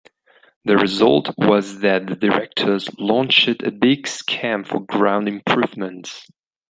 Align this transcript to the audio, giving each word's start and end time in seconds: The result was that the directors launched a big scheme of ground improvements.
The 0.65 0.77
result 0.77 1.29
was 1.37 1.81
that 1.81 2.07
the 2.07 2.15
directors 2.15 2.89
launched 2.97 3.47
a 3.61 3.69
big 3.71 4.07
scheme 4.07 4.65
of 4.71 4.87
ground 4.87 5.27
improvements. 5.27 6.25